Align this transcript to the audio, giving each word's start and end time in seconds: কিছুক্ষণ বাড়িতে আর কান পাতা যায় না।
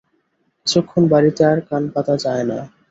কিছুক্ষণ 0.67 1.03
বাড়িতে 1.13 1.41
আর 1.51 1.59
কান 1.67 1.83
পাতা 1.93 2.15
যায় 2.23 2.45
না। 2.49 2.57